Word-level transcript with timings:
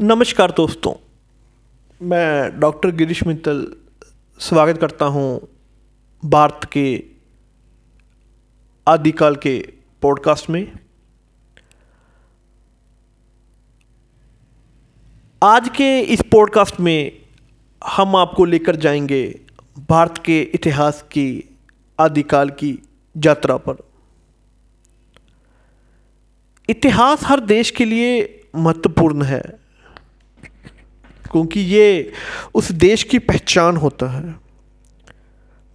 नमस्कार 0.00 0.50
दोस्तों। 0.50 0.94
मैं 2.02 2.60
डॉक्टर 2.60 2.90
गिरीश 2.90 3.26
मित्तल 3.26 3.76
स्वागत 4.38 4.78
करता 4.78 5.04
हूँ 5.04 5.48
भारत 6.24 6.60
के 6.72 7.04
आदिकाल 8.88 9.36
के 9.36 9.72
पॉडकास्ट 10.02 10.50
में। 10.50 10.72
आज 15.42 15.68
के 15.68 16.00
इस 16.00 16.22
पॉडकास्ट 16.22 16.80
में 16.80 17.22
हम 17.84 18.16
आपको 18.16 18.44
लेकर 18.44 18.76
जाएँगे 18.76 19.40
भारत 19.88 20.22
के 20.24 20.42
इतिहास 20.42 21.02
की, 21.02 21.58
आदिकाल 22.00 22.50
की 22.50 22.82
यात्रा 23.24 23.56
पर। 23.56 23.76
इतिहास 26.70 27.20
हर 27.24 27.40
देश 27.40 27.70
के 27.70 27.84
लिए 27.84 28.40
महत्वपूर्ण 28.56 29.22
है। 29.22 29.65
क्योंकि 31.36 31.60
ये 31.60 32.12
उस 32.54 32.72
देश 32.72 33.02
की 33.02 33.18
पहचान 33.18 33.76
होता 33.76 34.06
है। 34.06 34.36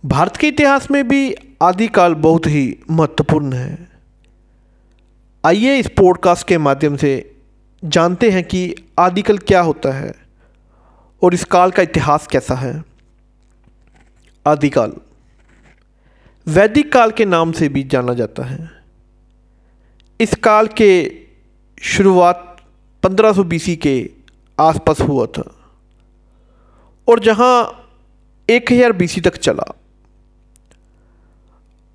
भारत 0.06 0.38
के 0.38 0.48
इतिहास 0.48 0.92
में 0.92 1.08
भी 1.08 1.36
आदिकाल 1.62 2.14
बहुत 2.14 2.48
ही 2.48 2.80
महत्वपूर्ण 2.92 3.54
है। 3.54 3.88
आइए 5.46 5.78
इस 5.78 5.88
पॉडकास्ट 5.88 6.48
के 6.48 6.58
माध्यम 6.58 6.98
से 6.98 7.36
जानते 7.86 8.30
हैं 8.30 8.44
कि 8.44 8.76
आदिकाल 9.00 9.38
क्या 9.38 9.62
होता 9.62 9.94
है 9.94 10.14
और 11.24 11.34
इस 11.34 11.44
काल 11.44 11.72
का 11.72 11.84
इतिहास 11.84 12.28
कैसा 12.28 12.56
है। 12.56 12.84
आदिकाल 14.48 14.94
वैदिक 16.48 16.92
काल 16.92 17.12
के 17.12 17.26
नाम 17.26 17.52
से 17.52 17.70
भी 17.70 17.84
जाना 17.84 18.14
जाता 18.14 18.44
है। 18.44 18.70
इस 20.22 20.36
काल 20.36 20.68
के 20.68 21.22
शुरुआत 21.82 22.62
1500 23.04 23.44
बीसी 23.44 23.76
के 23.76 24.21
आसपास 24.62 25.02
हुआ 25.02 25.26
था। 25.28 25.44
और 27.08 27.20
जहाँ 27.20 27.54
एक 28.50 28.72
हज़ार 28.72 28.92
बीसी 28.94 29.22
तक 29.22 29.36
चला। 29.38 29.64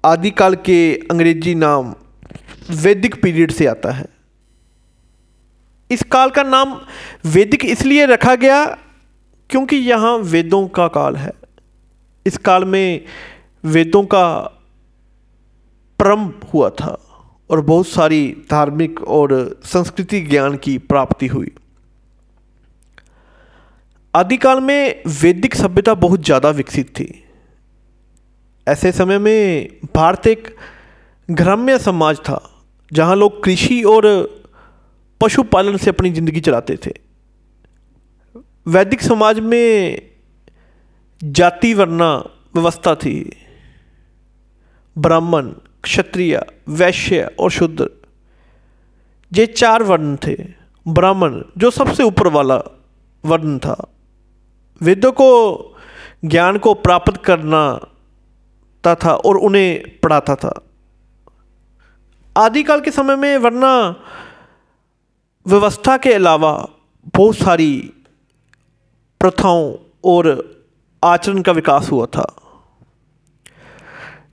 आदिकाल 0.04 0.54
के 0.64 0.78
अंग्रेज़ी 1.10 1.54
नाम 1.54 1.94
वैदिक 2.72 3.20
पीरियड 3.22 3.52
से 3.52 3.66
आता 3.66 3.92
है। 3.92 4.06
इस 5.90 6.02
काल 6.12 6.30
का 6.30 6.42
नाम 6.42 6.80
वैदिक 7.26 7.64
इसलिए 7.64 8.06
रखा 8.06 8.34
गया 8.36 8.64
क्योंकि 9.50 9.76
यहाँ 9.78 10.16
वेदों 10.18 10.66
का 10.68 10.86
काल 10.90 11.16
है। 11.16 11.32
इस 12.26 12.36
काल 12.38 12.64
में 12.64 13.04
वेदों 13.64 14.02
का 14.04 14.26
प्रारंभ 15.98 16.48
हुआ 16.54 16.70
था 16.70 16.96
और 17.50 17.60
बहुत 17.60 17.86
सारी 17.88 18.26
धार्मिक 18.50 19.02
और 19.10 19.34
संस्कृति 19.64 20.20
ज्ञान 20.22 20.56
की 20.56 20.76
प्राप्ति 20.84 21.26
हुई। 21.26 21.52
आदिकाल 24.16 24.60
में 24.60 25.02
वैदिक 25.22 25.54
सभ्यता 25.54 25.94
बहुत 25.96 26.24
ज़्यादा 26.24 26.50
विकसित 26.50 26.88
थी। 26.98 27.08
ऐसे 28.66 28.92
समय 28.92 29.18
में 29.18 29.68
भारत 29.94 30.26
एक 30.26 30.54
ग्राम्य 31.28 31.78
समाज 31.78 32.18
था, 32.18 32.38
जहाँ 32.92 33.16
लोग 33.16 33.42
कृषि 33.44 33.82
और 33.84 34.06
पशुपालन 35.20 35.76
से 35.76 35.90
अपनी 35.90 36.10
ज़िंदगी 36.12 36.40
चलाते 36.40 36.76
थे। 36.76 36.92
वैदिक 38.66 39.02
समाज 39.02 39.40
में 39.40 40.02
जाति 41.20 41.72
वर्णा 41.74 42.14
व्यवस्था 42.54 42.94
थी। 42.94 43.18
ब्राह्मण, 44.96 45.50
क्षत्रिय, 45.84 46.40
वैश्य 46.70 47.28
और 47.40 47.50
शूद्र, 47.50 47.88
ये 49.32 49.46
चार 49.48 49.82
वर्ण 49.82 50.16
थे। 50.16 50.36
ब्राह्मण, 50.86 51.40
जो 51.58 51.70
सबसे 51.70 52.02
ऊपर 52.04 52.28
वाला 52.28 52.60
वर्ण 53.24 53.58
था। 53.58 53.76
वेदों 54.82 55.12
को, 55.12 55.56
ज्ञान 56.24 56.58
को 56.58 56.74
प्राप्त 56.74 57.16
करना 57.16 57.80
ता 58.84 58.94
था 58.94 59.14
और 59.14 59.36
उन्हें 59.36 60.00
पढ़ाता 60.00 60.34
था। 60.34 60.62
आदिकाल 62.36 62.80
के 62.80 62.90
समय 62.90 63.16
में 63.16 63.38
वरना 63.38 63.96
व्यवस्था 65.46 65.96
के 65.96 66.12
अलावा 66.12 66.68
बहुत 67.06 67.36
सारी 67.36 67.92
प्रथाओं 69.20 69.74
और 70.04 70.56
आचरण 71.04 71.42
का 71.42 71.52
विकास 71.52 71.90
हुआ 71.90 72.06
था। 72.06 72.36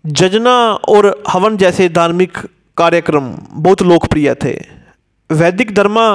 जजना 0.06 0.74
और 0.74 1.24
हवन 1.30 1.58
जैसे 1.58 1.90
धार्मिक 1.90 2.38
कार्यक्रम 2.78 3.38
बहुत 3.50 3.82
लोकप्रिय 3.82 4.36
थे। 4.36 4.83
वैदिक 5.34 5.74
धर्मा 5.76 6.08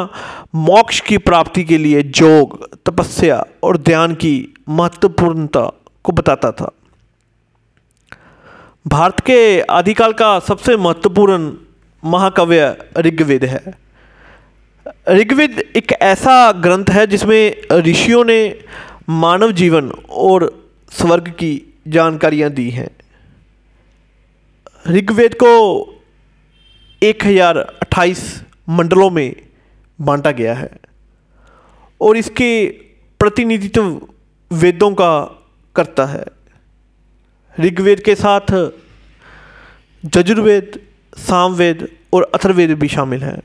मोक्ष 0.54 1.00
की 1.00 1.18
प्राप्ति 1.18 1.64
के 1.64 1.78
लिए 1.78 2.00
योग, 2.16 2.68
तपस्या 2.86 3.44
और 3.62 3.76
ध्यान 3.78 4.14
की 4.14 4.54
महत्वपूर्णता 4.68 5.70
को 6.04 6.12
बताता 6.12 6.50
था। 6.52 6.70
भारत 8.86 9.20
के 9.20 9.60
आदिकाल 9.60 10.12
का 10.12 10.38
सबसे 10.38 10.76
महत्वपूर्ण 10.76 11.52
महाकाव्य 12.02 12.76
ऋग्वेद 12.98 13.44
है। 13.44 13.62
ऋग्वेद 15.10 15.58
एक 15.76 15.92
ऐसा 15.92 16.52
ग्रंथ 16.52 16.90
है 16.90 17.06
जिसमें 17.06 17.54
ऋषियों 17.72 18.24
ने 18.24 18.40
मानव 19.08 19.52
जीवन 19.52 19.90
और 20.10 20.50
स्वर्ग 20.92 21.28
की 21.30 21.52
जानकारियाँ 21.88 22.50
दी 22.50 22.68
हैं। 22.70 22.88
ऋग्वेद 24.90 25.34
को 25.34 25.52
एक 27.02 27.24
हज़ार 27.24 27.58
अट्ठाईस 27.58 28.22
मंडलों 28.68 29.10
में 29.10 29.36
बांटा 30.00 30.30
गया 30.30 30.54
है। 30.54 30.70
और 32.00 32.16
इसके 32.16 32.66
प्रतिनिधित्व 33.18 34.00
वेदों 34.52 34.90
का 34.90 35.44
करता 35.76 36.06
है। 36.06 36.24
ऋग्वेद 37.60 38.00
के 38.00 38.14
साथ 38.14 38.70
जजुर्वेद, 40.04 40.80
सामवेद 41.16 41.88
और 42.12 42.30
अथर्वेद 42.34 42.70
भी 42.70 42.88
शामिल 42.88 43.22
हैं। 43.22 43.42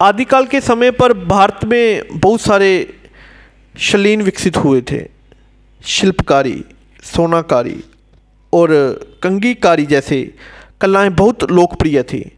आदिकाल 0.00 0.46
के 0.46 0.60
समय 0.60 0.90
पर 0.90 1.12
भारत 1.12 1.64
में 1.64 2.02
बहुत 2.12 2.40
सारे 2.40 2.98
शलीन 3.78 4.22
विकसित 4.22 4.56
हुए 4.56 4.82
थे। 4.82 5.08
शिल्पकारी, 5.84 6.64
सोनाकारी 7.02 7.84
और 8.52 8.68
कंगीकारी 9.22 9.86
जैसे 9.86 10.34
कलाएँ 10.80 11.10
बहुत 11.10 11.50
लोकप्रिय 11.50 12.02
थी। 12.02 12.32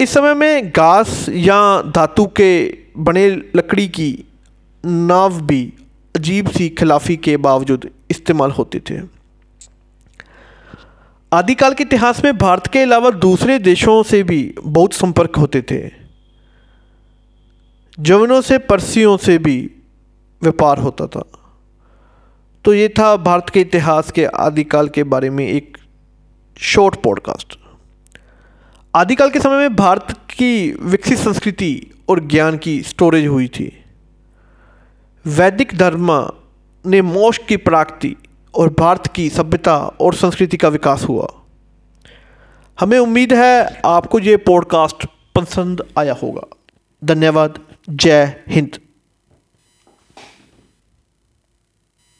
इस 0.00 0.10
समय 0.10 0.34
में 0.34 0.70
घास 0.70 1.26
या 1.28 1.82
धातु 1.82 2.26
के 2.26 2.78
बने 2.98 3.30
लकड़ी 3.30 3.88
की 3.88 4.24
नाव 4.84 5.40
भी 5.40 5.72
अजीब 6.16 6.48
सी 6.48 6.68
खिलाफी 6.68 7.16
के 7.16 7.36
बावजूद 7.36 7.90
इस्तेमाल 8.10 8.50
होते 8.50 8.80
थे। 8.80 9.00
आदिकाल 11.32 11.74
के 11.74 11.84
इतिहास 11.84 12.24
में 12.24 12.38
भारत 12.38 12.66
के 12.66 12.78
अलावा 12.78 13.10
दूसरे 13.10 13.58
देशों 13.58 14.02
से 14.02 14.22
भी 14.22 14.54
बहुत 14.64 14.92
संपर्क 14.92 15.36
होते 15.36 15.62
थे। 15.62 15.90
जवनों 18.00 18.40
से, 18.40 18.58
परसियों 18.58 19.16
से 19.16 19.38
भी 19.38 19.70
व्यापार 20.42 20.78
होता 20.78 21.06
था। 21.06 21.24
तो 22.64 22.74
ये 22.74 22.88
था 22.88 23.16
भारत 23.16 23.50
के 23.50 23.60
इतिहास 23.60 24.10
के 24.10 24.24
आदिकाल 24.24 24.88
के 24.88 25.04
बारे 25.04 25.30
में 25.30 25.48
एक 25.48 25.78
शॉर्ट 26.56 26.96
पॉडकास्ट। 27.02 27.65
आदिकाल 28.96 29.30
के 29.30 29.40
समय 29.40 29.56
में 29.56 29.76
भारत 29.76 30.06
की 30.10 30.76
विकसित 30.82 31.18
संस्कृति 31.18 31.86
और 32.08 32.20
ज्ञान 32.20 32.58
की 32.58 32.82
स्टोरेज 32.82 33.26
हुई 33.26 33.48
थी। 33.48 33.84
वैदिक 35.26 35.74
धर्म 35.74 36.32
ने 36.86 37.02
मोक्ष 37.02 37.38
की 37.38 37.56
प्राप्ति 37.56 38.16
और 38.54 38.74
भारत 38.78 39.06
की 39.06 39.30
सभ्यता 39.30 39.78
और 39.78 40.14
संस्कृति 40.14 40.56
का 40.56 40.68
विकास 40.68 41.04
हुआ। 41.04 41.28
हमें 42.80 42.98
उम्मीद 42.98 43.32
है 43.32 43.80
आपको 43.84 44.18
ये 44.18 44.36
पॉडकास्ट 44.36 45.06
पसंद 45.34 45.84
आया 45.98 46.14
होगा। 46.22 46.56
धन्यवाद। 47.04 47.58
जय 47.90 48.44
हिंद। 48.48 48.85